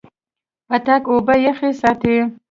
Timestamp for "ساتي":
1.81-2.15